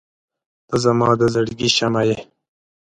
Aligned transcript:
•ته 0.67 0.75
زما 0.83 1.09
د 1.19 1.21
زړګي 1.33 1.69
شمعه 1.77 2.01
یې. 2.09 2.17